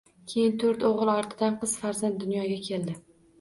Keyin 0.31 0.53
to`rt 0.63 0.85
o`g`il 0.89 1.11
ortidan 1.17 1.59
qiz 1.65 1.75
farzand 1.83 2.19
dunyoga 2.25 2.59
keldi 2.71 2.99